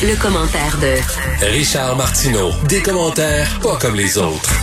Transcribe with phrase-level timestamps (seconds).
[0.00, 2.50] Le, commentaire de Richard Martineau.
[2.68, 4.54] Des commentaires pas comme les autres.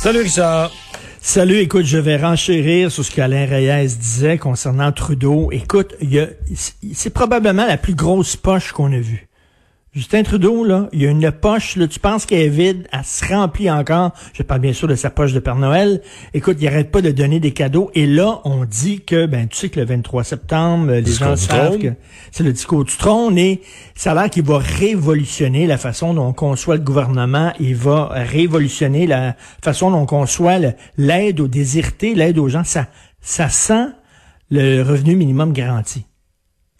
[0.00, 0.70] Salut Richard.
[1.20, 5.50] Salut, écoute, je vais renchérir sur ce qu'Alain Reyes disait concernant Trudeau.
[5.52, 5.94] Écoute,
[6.94, 9.28] c'est probablement la plus grosse poche qu'on a vue.
[9.94, 13.04] Justin Trudeau, là, il y a une poche, là, tu penses qu'elle est vide, elle
[13.04, 14.12] se remplit encore.
[14.32, 16.00] Je parle bien sûr de sa poche de Père Noël.
[16.32, 17.90] Écoute, il arrête pas de donner des cadeaux.
[17.94, 21.76] Et là, on dit que, ben, tu sais que le 23 septembre, les gens savent
[21.76, 21.92] que
[22.30, 23.60] c'est le discours du trône et
[23.94, 27.52] ça a l'air qu'il va révolutionner la façon dont on conçoit le gouvernement.
[27.60, 30.56] Il va révolutionner la façon dont on conçoit
[30.96, 32.64] l'aide aux désirtés, l'aide aux gens.
[32.64, 32.86] Ça,
[33.20, 33.88] ça sent
[34.50, 36.06] le revenu minimum garanti.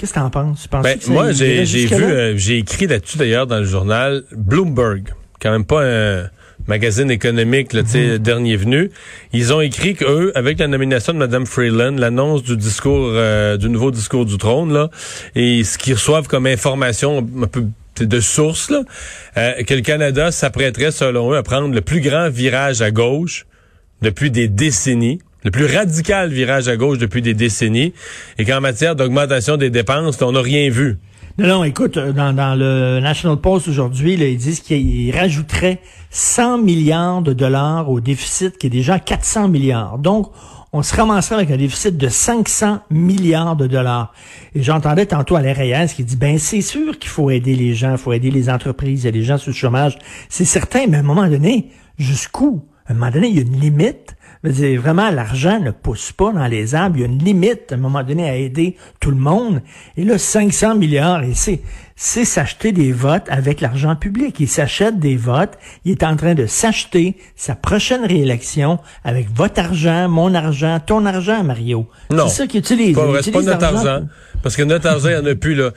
[0.03, 0.67] Qu'est-ce que t'en penses?
[0.69, 5.65] Ben, moi, j'ai vu, euh, j'ai écrit là-dessus d'ailleurs dans le journal Bloomberg, quand même
[5.65, 6.29] pas un
[6.67, 8.91] magazine économique, là, mm dernier venu.
[9.33, 13.69] Ils ont écrit qu'eux, avec la nomination de Mme Freeland, l'annonce du discours, euh, du
[13.69, 14.91] nouveau discours du trône, là,
[15.37, 17.67] et ce qu'ils reçoivent comme information un peu
[18.01, 18.83] de source, là,
[19.37, 23.47] euh, que le Canada s'apprêterait, selon eux, à prendre le plus grand virage à gauche
[24.01, 27.93] depuis des décennies le plus radical virage à gauche depuis des décennies,
[28.39, 30.99] et qu'en matière d'augmentation des dépenses, on n'a rien vu.
[31.39, 37.23] Non, non, écoute, euh, dans, le National Post aujourd'hui, ils disent qu'ils rajouteraient 100 milliards
[37.23, 39.99] de dollars au déficit qui est déjà 400 milliards.
[39.99, 40.31] Donc,
[40.75, 44.13] on se ramasserait avec un déficit de 500 milliards de dollars.
[44.55, 47.93] Et j'entendais tantôt Alain Reyes qui dit, ben c'est sûr qu'il faut aider les gens,
[47.93, 49.99] il faut aider les entreprises, a des gens sous le chômage.
[50.29, 52.63] C'est certain, mais à un moment donné, jusqu'où?
[52.87, 56.47] À un moment donné, il y a une limite vraiment, l'argent ne pousse pas dans
[56.47, 56.97] les arbres.
[56.97, 59.63] Il y a une limite, à un moment donné, à aider tout le monde.
[59.97, 61.61] Et là, 500 milliards, c'est,
[61.97, 64.37] c'est s'acheter des votes avec l'argent public.
[64.41, 65.53] Il s'achète des votes.
[65.85, 71.07] Il est en train de s'acheter sa prochaine réélection avec votre argent, mon argent, ton
[71.07, 71.89] argent, Mario.
[72.11, 72.29] Non.
[72.29, 72.95] C'est ça qu'il utilise.
[72.95, 74.07] Pas, c'est pas notre argent.
[74.43, 75.71] Parce que notre argent, il n'y en a plus, là.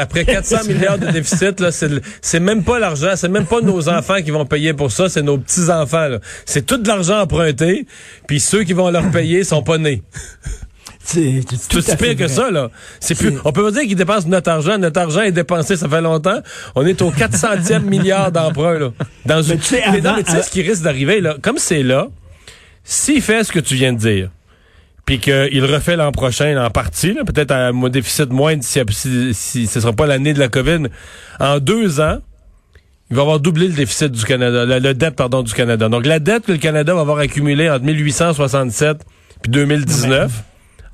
[0.00, 4.22] Après 400 milliards de déficit, là, c'est même pas l'argent, c'est même pas nos enfants
[4.24, 6.08] qui vont payer pour ça, c'est nos petits-enfants,
[6.44, 7.86] C'est tout de l'argent emprunté,
[8.26, 10.02] puis ceux qui vont leur payer sont pas nés.
[11.06, 12.68] C'est tout, pire que ça, là.
[12.98, 14.76] C'est plus, on peut pas dire qu'ils dépensent notre argent.
[14.76, 16.40] Notre argent est dépensé, ça fait longtemps.
[16.74, 18.92] On est au 400e milliard d'emprunts, là.
[19.24, 21.36] Dans mais tu sais, ce qui risque d'arriver, là.
[21.40, 22.08] Comme c'est là,
[22.82, 24.30] s'il fait ce que tu viens de dire,
[25.04, 28.80] puis qu'il refait l'an prochain en partie, peut-être à un déficit moindre si,
[29.32, 30.88] si, ce sera pas l'année de la COVID,
[31.38, 32.18] en deux ans,
[33.10, 35.88] il va avoir doublé le déficit du Canada, la, dette pardon du Canada.
[35.88, 38.98] Donc la dette que le Canada va avoir accumulée entre 1867
[39.42, 40.32] puis 2019.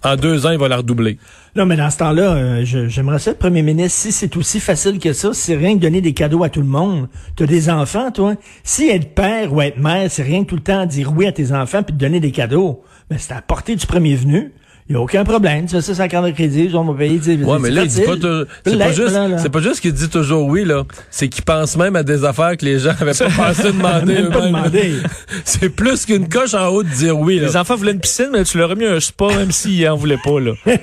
[0.04, 1.18] En deux ans, il va la redoubler.
[1.54, 5.12] Non, mais dans ce temps-là, euh, j'aimerais ça, premier ministre, si c'est aussi facile que
[5.12, 7.08] ça, c'est rien que donner des cadeaux à tout le monde.
[7.36, 8.34] Tu as des enfants, toi?
[8.64, 11.32] Si être père ou être mère, c'est rien que tout le temps dire oui à
[11.32, 12.82] tes enfants puis te donner des cadeaux.
[13.10, 14.52] Ben, c'est à la portée du premier venu.
[14.92, 15.64] Il n'y a aucun problème.
[15.64, 17.18] Tu fais ça sans carte de crédit, on va payer.
[17.42, 20.82] Ouais, mais là, c'est pas, pas, juste, c'est pas juste qu'il dit toujours oui, là.
[21.10, 25.02] C'est qu'il pense même à des affaires que les gens n'avaient pas pensé demander eux-mêmes.
[25.46, 28.44] c'est plus qu'une coche en haut de dire oui, Les enfants voulaient une piscine, mais
[28.44, 30.52] tu leur as mis un spa, même s'ils en voulaient pas, là.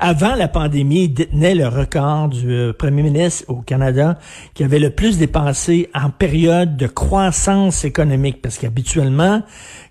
[0.00, 4.18] Avant la pandémie, il détenait le record du euh, premier ministre au Canada
[4.52, 8.42] qui avait le plus dépensé en période de croissance économique.
[8.42, 9.42] Parce qu'habituellement,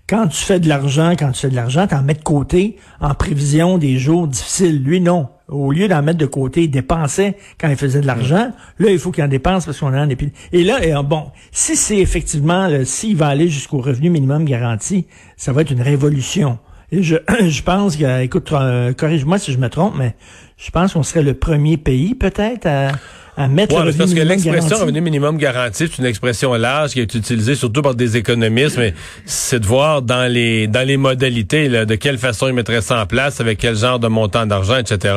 [0.08, 2.76] quand tu fais de l'argent, quand tu fais de l'argent, tu en mets de côté
[3.00, 4.82] en prévision des jours difficiles.
[4.82, 5.28] Lui, non.
[5.48, 8.50] Au lieu d'en mettre de côté, il dépensait quand il faisait de l'argent.
[8.78, 10.14] Là, il faut qu'il en dépense parce qu'on en a
[10.52, 15.06] Et là, et, bon, si c'est effectivement, s'il va aller jusqu'au revenu minimum garanti,
[15.36, 16.58] ça va être une révolution.
[16.92, 17.16] Et je,
[17.48, 20.14] je pense que, écoute, euh, corrige-moi si je me trompe, mais
[20.56, 22.92] je pense qu'on serait le premier pays peut-être à
[23.36, 27.14] à mettre ouais, parce que l'expression revenu minimum garanti, c'est une expression large qui est
[27.14, 28.94] utilisée surtout par des économistes, mais
[29.24, 33.00] c'est de voir dans les dans les modalités là, de quelle façon ils mettraient ça
[33.02, 35.14] en place, avec quel genre de montant d'argent, etc.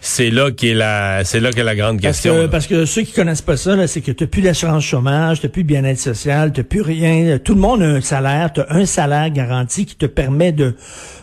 [0.00, 2.48] C'est là qui est la c'est là qu'est la grande question.
[2.50, 5.64] Parce que, ceux qui connaissent pas ça, c'est que tu plus d'assurance chômage, tu plus
[5.64, 7.38] bien-être social, tu plus rien.
[7.38, 10.74] Tout le monde a un salaire, tu as un salaire garanti qui te permet de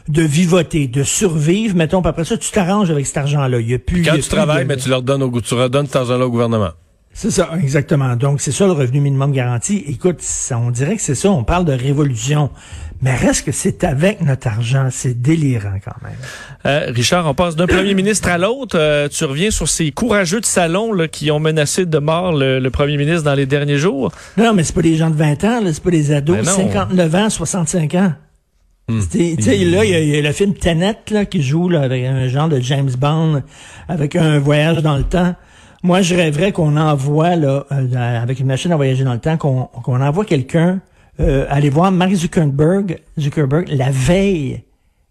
[0.07, 3.59] de vivoter, de survivre, mettons, après ça, tu t'arranges avec cet argent-là.
[3.59, 4.01] Il y a plus.
[4.01, 6.72] Quand tu travailles, mais tu leur donnes au, tu redonnes cet argent-là au gouvernement.
[7.13, 8.16] C'est ça, exactement.
[8.16, 9.83] Donc, c'est ça le revenu minimum garanti.
[9.86, 12.50] Écoute, ça, on dirait que c'est ça, on parle de révolution.
[13.01, 14.88] Mais reste que c'est avec notre argent.
[14.92, 16.16] C'est délirant quand même.
[16.66, 18.78] Euh, Richard, on passe d'un premier ministre à l'autre.
[18.80, 22.69] Euh, tu reviens sur ces courageux de salon là, qui ont menacé de mort le,
[22.69, 24.12] premier ministre dans les derniers jours.
[24.38, 27.30] Non, mais c'est pas des gens de 20 ans, c'est pas des ados, 59 ans,
[27.30, 28.13] 65 ans.
[28.88, 29.01] Hmm.
[29.12, 32.28] Tu sais, là, il y, a, le film Tenet là, qui joue là, avec un
[32.30, 33.44] genre de James Bond,
[33.89, 35.36] avec un voyage dans le temps.
[35.83, 39.38] Moi, je rêverais qu'on envoie, là, euh, avec une machine à voyager dans le temps,
[39.38, 40.80] qu'on envoie quelqu'un
[41.19, 44.63] euh, aller voir Mark Zuckerberg, Zuckerberg la veille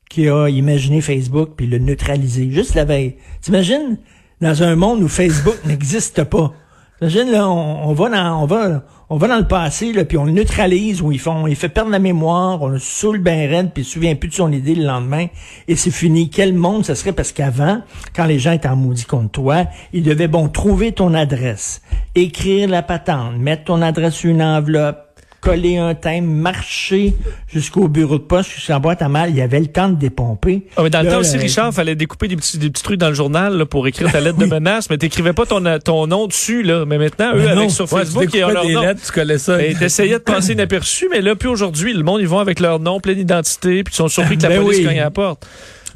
[0.08, 3.16] qui a imaginé Facebook puis le neutraliser, juste la veille.
[3.40, 3.98] T'imagines
[4.40, 6.52] dans un monde où Facebook n'existe pas.
[7.00, 11.00] Là, on, va dans, on va, on va dans le passé là, puis on neutralise
[11.00, 13.86] où ils font, il fait perdre la mémoire, on le saoule ben raide puis il
[13.86, 15.26] se souvient plus de son idée le lendemain.
[15.66, 16.28] Et c'est fini.
[16.28, 17.12] Quel monde ça serait?
[17.12, 17.80] Parce qu'avant,
[18.14, 19.64] quand les gens étaient en maudit contre toi,
[19.94, 21.80] ils devaient bon trouver ton adresse,
[22.14, 25.09] écrire la patente, mettre ton adresse sur une enveloppe
[25.40, 27.14] coller un thème, marcher
[27.48, 29.30] jusqu'au bureau de poste, jusqu'à la boîte à mal.
[29.30, 30.66] Il y avait le temps de dépomper.
[30.76, 33.08] Ah, mais dans le temps aussi, Richard, fallait découper des petits, des petits trucs dans
[33.08, 36.62] le journal pour écrire ta lettre de menace, mais t'écrivais pas ton, ton nom dessus.
[36.62, 36.84] là.
[36.84, 38.82] Mais maintenant, eux, avec sur Facebook, ils ont leur nom.
[38.82, 39.62] Lettres, tu connais ça.
[39.62, 42.78] Et t'essayais de passer inaperçu, mais là, puis aujourd'hui, le monde, ils vont avec leur
[42.80, 45.46] nom, pleine identité, puis ils sont surpris que la ben police cogne à la porte.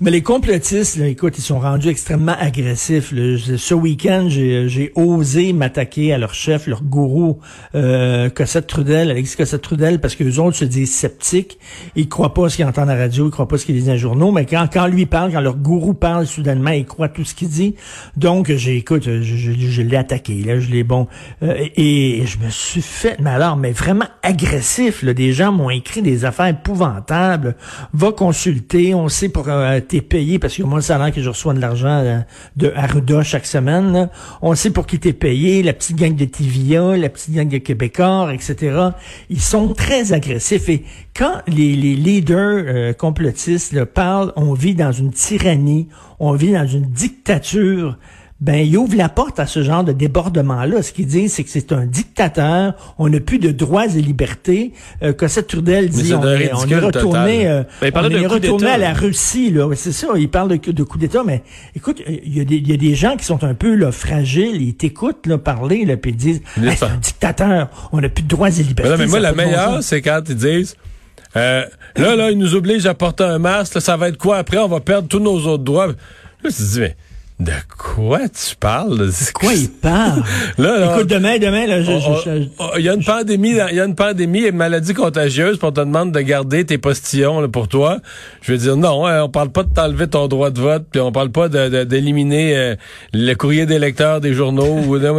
[0.04, 3.14] Mais les complotistes, là, écoute, ils sont rendus extrêmement agressifs.
[3.14, 7.38] Ce week-end, j'ai osé m'attaquer à leur chef, leur gourou,
[7.74, 11.58] euh, Cossette Trudel, Alexis Cossette Trudel, parce que les autres se disent sceptiques.
[11.96, 13.86] Ils croient pas ce qu'ils entendent à la radio, ils croient pas ce qu'ils disent
[13.86, 14.30] dans les journaux.
[14.30, 17.48] Mais quand, quand lui parle, quand leur gourou parle soudainement, ils croient tout ce qu'il
[17.48, 17.74] dit.
[18.14, 20.34] Donc, j'ai, écoute, je, je, l'ai attaqué.
[20.42, 21.08] Là, je l'ai bon.
[21.42, 25.02] Euh, et, je me suis fait, mais alors, mais vraiment agressif.
[25.02, 27.56] Là, des gens m'ont écrit des affaires épouvantables.
[27.94, 31.54] Va consulter, on sait pour euh, payé, parce que moi, le salaire que je reçois
[31.54, 32.20] de l'argent euh,
[32.56, 34.08] de Arruda chaque semaine,
[34.42, 37.58] on sait pour qui t'es payé, la petite gang de TVA, la petite gang de
[37.58, 38.90] Québécois, etc.
[39.30, 40.68] Ils sont très agressifs.
[40.68, 40.84] Et
[41.16, 45.88] quand les, leaders euh, complotistes parlent, on vit dans une tyrannie,
[46.18, 47.96] on vit dans une dictature
[48.40, 50.82] ben il ouvre la porte à ce genre de débordement-là.
[50.82, 54.72] Ce qu'il dit, c'est que c'est un dictateur, on n'a plus de droits et libertés.
[55.02, 58.78] Euh, Cossette Trudel dit, on, est, on est retourné, euh, ben, on est retourné à
[58.78, 59.50] la Russie.
[59.50, 60.08] Là, c'est ça.
[60.16, 61.42] Il parle de, de coup d'État, mais
[61.76, 63.92] écoute, il y, a des, il y a des gens qui sont un peu là,
[63.92, 64.60] fragiles.
[64.60, 68.28] Ils t'écoutent là, parler, là, puis ils disent, c'est un dictateur, on n'a plus de
[68.28, 68.96] droits et libertés.
[68.98, 70.76] mais moi, la meilleure, c'est quand ils disent.
[71.36, 71.64] Euh,
[71.96, 73.80] là, là, ils nous obligent à porter un masque.
[73.80, 74.58] ça va être quoi après?
[74.58, 75.88] On va perdre tous nos autres droits.
[75.88, 75.94] Là,
[76.44, 76.96] je dis, mais
[77.40, 78.96] de quoi tu parles?
[78.96, 80.22] De quoi il parle?
[80.58, 81.80] là, Écoute, demain, demain, là,
[82.78, 85.70] il y a une pandémie, il y a une pandémie et une maladie contagieuse, pour
[85.70, 87.98] on te demande de garder tes postillons là, pour toi.
[88.40, 91.00] Je veux dire, non, hein, on parle pas de t'enlever ton droit de vote, puis
[91.00, 92.76] on parle pas d'éliminer euh,
[93.12, 94.78] le courrier des lecteurs des journaux.
[94.86, 95.14] ou non,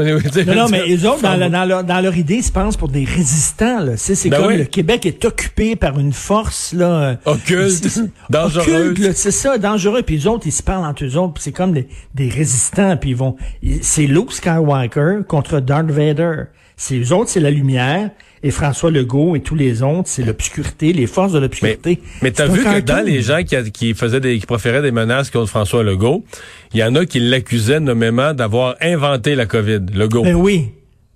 [0.56, 3.86] non, mais les autres, dans, leur, dans leur idée, ils se pensent pour des résistants.
[3.98, 9.12] C'est ben comme le Québec est occupé par une force là, occulte, dangereuse.
[9.16, 10.02] C'est ça, dangereux.
[10.02, 11.42] Puis les autres, ils se parlent entre eux autres.
[11.42, 13.36] C'est comme des des résistants, puis ils vont...
[13.82, 16.46] C'est Luke Skywalker contre Darth Vader.
[16.78, 18.10] C'est eux autres, c'est la lumière,
[18.44, 22.02] et François Legault et tous les autres, c'est l'obscurité, les forces de l'obscurité.
[22.22, 25.30] Mais, t'as vu que dans les gens qui, qui faisaient des, qui proféraient des menaces
[25.30, 26.26] contre François Legault,
[26.74, 30.24] il y en a qui l'accusaient nommément d'avoir inventé la COVID, Legault.
[30.24, 30.72] Ben oui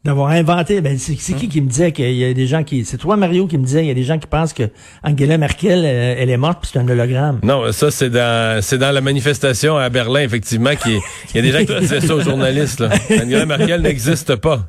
[0.06, 0.82] d'avoir inventé.
[0.82, 2.86] Ben, c'est qui qui me disait qu'il y a des gens qui.
[2.86, 4.70] C'est toi, Mario, qui me disait il y a des gens qui pensent que
[5.04, 7.40] Angela Merkel, euh, elle, est morte puis c'est un hologramme.
[7.44, 10.98] Non, ça, c'est dans c'est dans la manifestation à Berlin, effectivement, qui
[11.34, 12.80] il y a des gens qui disaient ça aux journalistes.
[12.80, 12.90] Là.
[13.12, 14.68] Angela Merkel n'existe pas.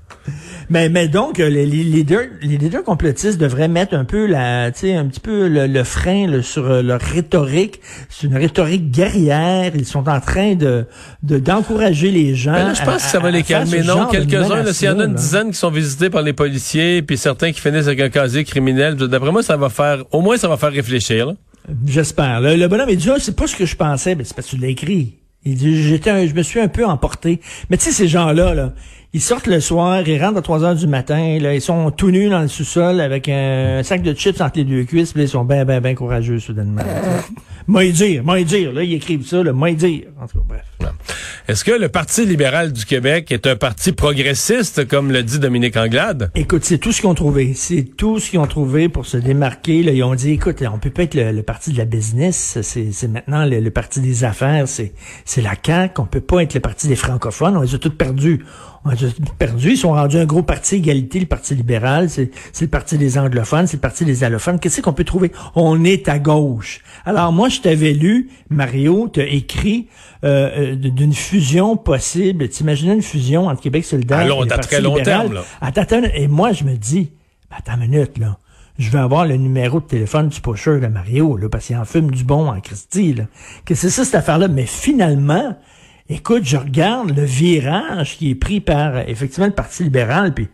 [0.70, 4.80] Mais, mais donc, euh, les, leaders, les leaders complotistes devraient mettre un peu la, tu
[4.80, 7.80] sais, un petit peu le, frein sur euh, leur rhétorique.
[8.08, 9.72] C'est une rhétorique guerrière.
[9.74, 10.86] Ils sont en train de
[11.22, 12.52] d'encourager les gens.
[12.52, 13.82] Ben je pense que ça va les calmer.
[13.82, 14.72] Non, quelques-uns.
[14.72, 17.60] S'il y en a une dizaine qui sont visités par les policiers, puis certains qui
[17.60, 20.72] finissent avec un casier criminel, d'après moi, ça va faire, au moins, ça va faire
[20.72, 21.34] réfléchir.
[21.86, 22.40] J'espère.
[22.40, 24.56] Le, bonhomme, il dit, ah, c'est pas ce que je pensais, mais c'est parce que
[24.56, 25.16] tu l'as écrit.
[25.44, 27.40] Il dit, j'étais, je me suis un peu emporté.
[27.70, 28.72] Mais tu sais, ces gens-là, là,
[29.12, 32.10] ils sortent le soir, ils rentrent à 3 heures du matin, là, ils sont tout
[32.10, 35.28] nus dans le sous-sol avec un sac de chips entre les deux cuisses, puis ils
[35.28, 36.82] sont bien, bien, bien courageux soudainement.
[37.66, 40.02] moi dire, moi dire, là, ils écrivent ça, là, moi dire.
[40.20, 40.64] En tout cas, bref.
[41.48, 45.76] Est-ce que le Parti libéral du Québec est un parti progressiste, comme le dit Dominique
[45.76, 46.30] Anglade?
[46.36, 47.54] Écoute, c'est tout ce qu'ils ont trouvé.
[47.54, 49.82] C'est tout ce qu'ils ont trouvé pour se démarquer.
[49.82, 52.58] Là, ils ont dit, écoute, on peut pas être le, parti de la business.
[52.62, 54.68] C'est maintenant le, parti des affaires.
[54.68, 56.00] C'est la CAQ.
[56.00, 57.56] On peut pas être le parti des francophones.
[57.56, 58.44] On les a tous perdus.
[58.84, 58.94] On a
[59.38, 59.72] perdu.
[59.72, 62.08] Ils sont rendus un gros parti égalité, le Parti libéral.
[62.10, 62.30] C'est
[62.60, 64.58] le parti des anglophones, c'est le parti des allophones.
[64.58, 65.32] Qu'est-ce qu'on peut trouver?
[65.54, 66.80] On est à gauche.
[67.04, 69.88] Alors moi, je t'avais lu, Mario, t'as écrit
[70.24, 72.48] euh, euh d'une fusion possible.
[72.48, 75.44] T'imaginais une fusion entre Québec solidaire et le Parti très long terme, là.
[75.60, 77.10] Attends, et moi, je me dis,
[77.50, 78.38] attends une minute, là
[78.80, 81.84] je vais avoir le numéro de téléphone du pusher de Mario, là, parce qu'il en
[81.84, 83.24] fume du bon en Christie, là.
[83.66, 84.48] Que c'est ça, cette affaire-là?
[84.48, 85.54] Mais finalement,
[86.10, 90.48] écoute, je regarde le virage qui est pris par, effectivement, le Parti libéral, puis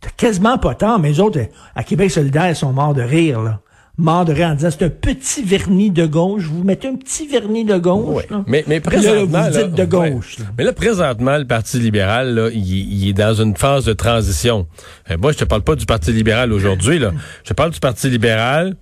[0.00, 1.40] t'as quasiment pas tant, mais les autres,
[1.74, 3.60] à Québec solidaire, sont morts de rire, là
[3.98, 6.44] mort de rire en disant c'est un petit vernis de gauche.
[6.44, 8.24] Vous mettez un petit vernis de gauche.
[8.46, 10.36] Mais, mais présentement, là, vous dites de gauche.
[10.56, 14.66] Mais là, présentement, le Parti libéral, là, il, est dans une phase de transition.
[15.10, 16.98] Euh, moi, je te parle pas du Parti libéral aujourd'hui.
[16.98, 17.12] Là.
[17.42, 18.76] Je te parle du Parti libéral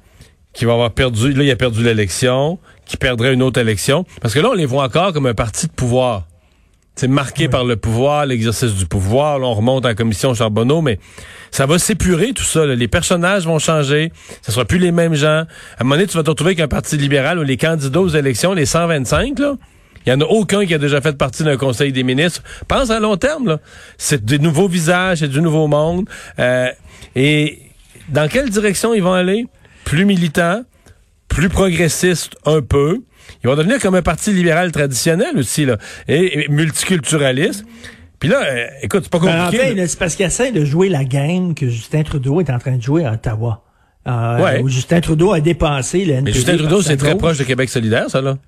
[0.53, 4.05] qui va avoir perdu, là, il a perdu l'élection, qui perdrait une autre élection.
[4.21, 6.27] Parce que là, on les voit encore comme un parti de pouvoir.
[6.95, 9.39] C'est marqué par le pouvoir, l'exercice du pouvoir.
[9.39, 10.99] Là, on remonte en commission Charbonneau, mais
[11.51, 12.65] ça va s'épurer tout ça.
[12.65, 14.13] Les personnages vont changer.
[14.41, 15.29] Ce sera plus les mêmes gens.
[15.29, 15.47] À
[15.81, 18.09] un moment donné, tu vas te retrouver avec un parti libéral où les candidats aux
[18.09, 19.57] élections, les 125, là,
[20.07, 22.43] il n'y en a aucun qui a déjà fait partie d'un conseil des ministres.
[22.69, 23.59] Pense à long terme, là.
[23.99, 26.09] C'est des nouveaux visages, c'est du nouveau monde.
[26.39, 26.71] Euh,
[27.15, 27.59] et
[28.09, 29.47] dans quelle direction ils vont aller?
[29.85, 30.63] Plus militants,
[31.37, 33.03] plus progressistes un peu.
[33.45, 35.77] Ils vont devenir comme un parti libéral traditionnel aussi, là,
[36.09, 37.67] et, multiculturaliste.
[38.19, 39.87] Puis là, euh, écoute, c'est pas ben, compliqué.
[39.87, 42.83] c'est parce qu'il essaie de jouer la game que Justin Trudeau est en train de
[42.83, 43.65] jouer à Ottawa.
[44.09, 44.63] Euh, ouais.
[44.63, 48.09] Où Justin Trudeau a dépassé le Mais Justin Trudeau, c'est très proche de Québec solidaire,
[48.09, 48.39] ça, là.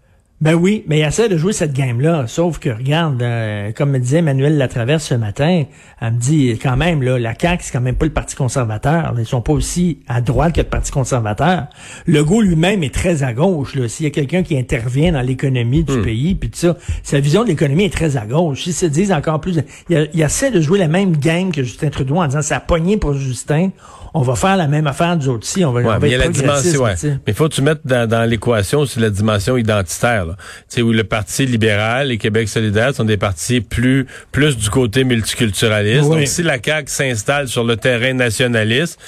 [0.41, 2.29] Ben oui, mais il essaie de jouer cette game-là.
[2.29, 5.65] Sauf que, regarde, euh, comme me disait Emmanuel Latraverse ce matin,
[6.01, 9.15] elle me dit quand même, là, la CAQ, c'est quand même pas le Parti conservateur.
[9.19, 11.67] Ils sont pas aussi à droite que le Parti conservateur.
[12.07, 13.77] Le Legault lui-même est très à gauche.
[13.89, 16.03] S'il y a quelqu'un qui intervient dans l'économie du hmm.
[16.03, 18.63] pays, puis tout ça, sa vision de l'économie est très à gauche.
[18.63, 19.59] S'ils se disent encore plus...
[19.91, 22.61] Il, il essaie de jouer la même game que Justin Trudeau en disant, c'est à
[22.61, 23.71] poignée pour Justin
[24.15, 26.19] on va faire la même affaire du autres On va, ouais, mais il y a
[26.19, 26.95] la dimension, ouais.
[27.03, 30.27] Mais il faut que tu mettes dans, dans l'équation aussi la dimension identitaire.
[30.27, 30.35] Tu
[30.69, 35.05] sais, où le Parti libéral et Québec solidaire sont des partis plus plus du côté
[35.05, 36.09] multiculturaliste.
[36.09, 38.99] Donc, si la CAQ s'installe sur le terrain nationaliste,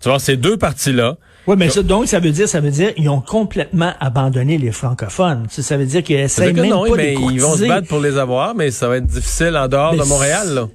[0.00, 1.16] tu vois, ces deux partis-là,
[1.46, 4.70] oui, mais ça, donc, ça veut dire, ça veut dire, ils ont complètement abandonné les
[4.70, 5.46] francophones.
[5.50, 7.98] Ça, ça veut dire qu'ils essaient même non, pas mais Ils vont se battre pour
[7.98, 10.68] les avoir, mais ça va être difficile en dehors de Montréal, là.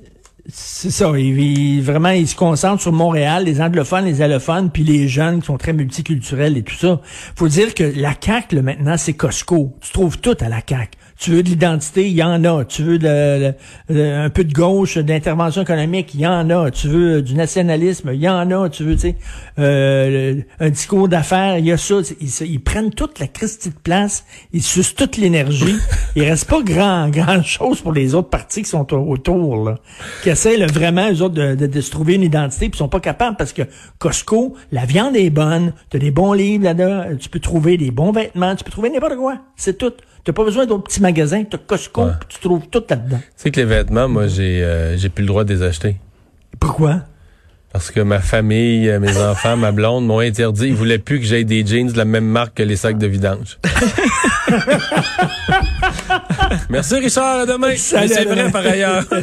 [0.50, 1.12] C'est ça.
[1.18, 5.48] Il, vraiment, il se concentre sur Montréal, les anglophones, les allophones, puis les jeunes qui
[5.48, 7.02] sont très multiculturels et tout ça.
[7.36, 9.76] Faut dire que la CAQ, là, maintenant, c'est Costco.
[9.82, 10.98] Tu trouves tout à la CAQ.
[11.18, 12.64] Tu veux de l'identité, il y en a.
[12.64, 13.54] Tu veux de,
[13.90, 16.70] un peu de gauche, d'intervention économique, il y en a.
[16.70, 18.70] Tu veux du nationalisme, il y en a.
[18.70, 19.16] Tu veux, tu sais,
[19.58, 21.96] euh, un discours d'affaires, il y a ça.
[22.42, 25.76] Ils, prennent toute la Christie de place, ils sucent toute l'énergie.
[26.16, 29.80] il reste pas grand, grand chose pour les autres partis qui sont autour, là,
[30.22, 33.38] qui essaient vraiment, eux autres, de, de, se trouver une identité, puis sont pas capables
[33.38, 33.64] parce que
[33.98, 37.90] Costco, la viande est bonne, tu as des bons livres là-dedans, tu peux trouver des
[37.90, 39.40] bons vêtements, tu peux trouver n'importe quoi.
[39.56, 39.94] C'est tout.
[40.28, 43.20] T'as pas besoin d'autres petits magasins, t'as Costco, tu trouves tout là-dedans.
[43.20, 45.96] Tu sais que les vêtements, moi, j'ai euh, j'ai plus le droit de les acheter.
[46.60, 47.02] Pourquoi?
[47.72, 50.68] Parce que ma famille, euh, mes enfants, ma blonde m'ont interdit.
[50.68, 53.08] Ils voulaient plus que j'aie des jeans de la même marque que les sacs de
[53.08, 53.58] vidange.
[56.70, 57.74] Merci Richard, à demain.
[57.78, 59.04] C'est vrai par ailleurs.